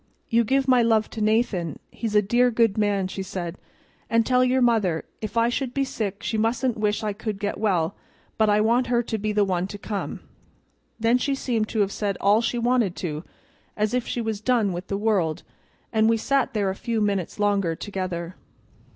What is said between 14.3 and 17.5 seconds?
done with the world, and we sat there a few minutes